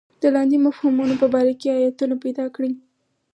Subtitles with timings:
[0.21, 2.71] د لاندې مفهومونو په باره کې ایتونه پیدا کړئ.